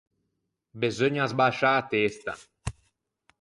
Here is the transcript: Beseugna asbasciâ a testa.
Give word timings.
Beseugna 0.79 1.21
asbasciâ 1.25 1.69
a 1.79 1.81
testa. 1.91 2.33